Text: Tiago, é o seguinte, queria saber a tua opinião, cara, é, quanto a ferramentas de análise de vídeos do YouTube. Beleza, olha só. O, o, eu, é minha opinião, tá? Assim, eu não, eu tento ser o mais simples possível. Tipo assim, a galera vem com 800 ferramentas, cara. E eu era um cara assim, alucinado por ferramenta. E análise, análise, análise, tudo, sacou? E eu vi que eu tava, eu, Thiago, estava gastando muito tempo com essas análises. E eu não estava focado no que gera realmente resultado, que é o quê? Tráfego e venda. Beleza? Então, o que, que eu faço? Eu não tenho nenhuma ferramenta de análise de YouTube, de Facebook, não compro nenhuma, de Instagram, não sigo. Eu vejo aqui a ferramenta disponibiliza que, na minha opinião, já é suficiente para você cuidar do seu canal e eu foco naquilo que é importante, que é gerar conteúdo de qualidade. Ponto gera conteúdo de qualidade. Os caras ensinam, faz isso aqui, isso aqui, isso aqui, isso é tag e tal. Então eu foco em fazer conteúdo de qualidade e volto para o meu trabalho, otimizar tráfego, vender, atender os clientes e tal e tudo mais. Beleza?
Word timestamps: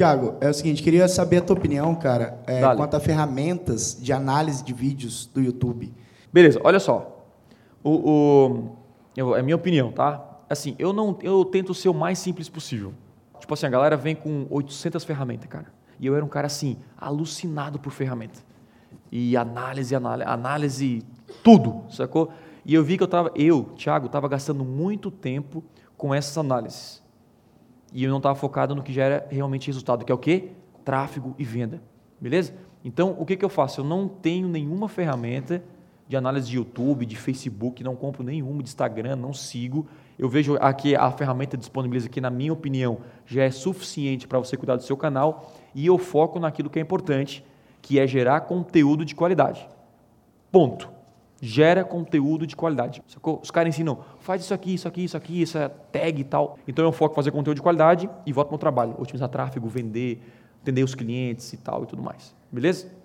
Tiago, 0.00 0.38
é 0.40 0.48
o 0.48 0.54
seguinte, 0.54 0.82
queria 0.82 1.06
saber 1.06 1.36
a 1.36 1.40
tua 1.42 1.54
opinião, 1.54 1.94
cara, 1.94 2.40
é, 2.46 2.62
quanto 2.74 2.96
a 2.96 3.00
ferramentas 3.00 3.98
de 4.00 4.14
análise 4.14 4.64
de 4.64 4.72
vídeos 4.72 5.26
do 5.26 5.42
YouTube. 5.42 5.92
Beleza, 6.32 6.58
olha 6.64 6.80
só. 6.80 7.22
O, 7.84 7.90
o, 7.90 8.76
eu, 9.14 9.36
é 9.36 9.42
minha 9.42 9.56
opinião, 9.56 9.92
tá? 9.92 10.24
Assim, 10.48 10.74
eu 10.78 10.94
não, 10.94 11.18
eu 11.20 11.44
tento 11.44 11.74
ser 11.74 11.90
o 11.90 11.92
mais 11.92 12.18
simples 12.18 12.48
possível. 12.48 12.94
Tipo 13.38 13.52
assim, 13.52 13.66
a 13.66 13.68
galera 13.68 13.94
vem 13.94 14.16
com 14.16 14.46
800 14.48 15.04
ferramentas, 15.04 15.50
cara. 15.50 15.66
E 15.98 16.06
eu 16.06 16.16
era 16.16 16.24
um 16.24 16.28
cara 16.28 16.46
assim, 16.46 16.78
alucinado 16.96 17.78
por 17.78 17.92
ferramenta. 17.92 18.40
E 19.12 19.36
análise, 19.36 19.94
análise, 19.94 20.30
análise, 20.30 21.02
tudo, 21.44 21.84
sacou? 21.90 22.32
E 22.64 22.72
eu 22.72 22.82
vi 22.82 22.96
que 22.96 23.02
eu 23.02 23.08
tava, 23.08 23.30
eu, 23.34 23.64
Thiago, 23.76 24.06
estava 24.06 24.26
gastando 24.28 24.64
muito 24.64 25.10
tempo 25.10 25.62
com 25.94 26.14
essas 26.14 26.38
análises. 26.38 27.02
E 27.92 28.04
eu 28.04 28.10
não 28.10 28.18
estava 28.18 28.34
focado 28.34 28.74
no 28.74 28.82
que 28.82 28.92
gera 28.92 29.26
realmente 29.30 29.66
resultado, 29.66 30.04
que 30.04 30.12
é 30.12 30.14
o 30.14 30.18
quê? 30.18 30.50
Tráfego 30.84 31.34
e 31.38 31.44
venda. 31.44 31.82
Beleza? 32.20 32.54
Então, 32.84 33.16
o 33.18 33.26
que, 33.26 33.36
que 33.36 33.44
eu 33.44 33.48
faço? 33.48 33.80
Eu 33.80 33.84
não 33.84 34.08
tenho 34.08 34.48
nenhuma 34.48 34.88
ferramenta 34.88 35.62
de 36.08 36.16
análise 36.16 36.48
de 36.48 36.56
YouTube, 36.56 37.06
de 37.06 37.16
Facebook, 37.16 37.84
não 37.84 37.94
compro 37.94 38.22
nenhuma, 38.22 38.62
de 38.62 38.68
Instagram, 38.68 39.16
não 39.16 39.32
sigo. 39.32 39.86
Eu 40.18 40.28
vejo 40.28 40.56
aqui 40.60 40.96
a 40.96 41.10
ferramenta 41.10 41.56
disponibiliza 41.56 42.08
que, 42.08 42.20
na 42.20 42.30
minha 42.30 42.52
opinião, 42.52 42.98
já 43.26 43.44
é 43.44 43.50
suficiente 43.50 44.26
para 44.26 44.38
você 44.38 44.56
cuidar 44.56 44.76
do 44.76 44.82
seu 44.82 44.96
canal 44.96 45.52
e 45.74 45.86
eu 45.86 45.98
foco 45.98 46.40
naquilo 46.40 46.68
que 46.68 46.78
é 46.78 46.82
importante, 46.82 47.44
que 47.80 47.98
é 47.98 48.06
gerar 48.06 48.40
conteúdo 48.42 49.04
de 49.04 49.14
qualidade. 49.14 49.68
Ponto 50.50 50.99
gera 51.40 51.82
conteúdo 51.84 52.46
de 52.46 52.54
qualidade. 52.54 53.02
Os 53.40 53.50
caras 53.50 53.74
ensinam, 53.74 54.00
faz 54.20 54.42
isso 54.42 54.52
aqui, 54.52 54.74
isso 54.74 54.86
aqui, 54.86 55.04
isso 55.04 55.16
aqui, 55.16 55.42
isso 55.42 55.58
é 55.58 55.68
tag 55.68 56.20
e 56.20 56.24
tal. 56.24 56.58
Então 56.68 56.84
eu 56.84 56.92
foco 56.92 57.14
em 57.14 57.16
fazer 57.16 57.30
conteúdo 57.30 57.56
de 57.56 57.62
qualidade 57.62 58.08
e 58.26 58.32
volto 58.32 58.48
para 58.48 58.52
o 58.52 58.56
meu 58.56 58.58
trabalho, 58.58 58.94
otimizar 58.98 59.28
tráfego, 59.28 59.68
vender, 59.68 60.20
atender 60.60 60.82
os 60.82 60.94
clientes 60.94 61.52
e 61.52 61.56
tal 61.56 61.84
e 61.84 61.86
tudo 61.86 62.02
mais. 62.02 62.34
Beleza? 62.52 62.99